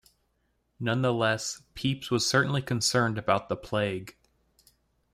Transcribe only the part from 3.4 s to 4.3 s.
the plague.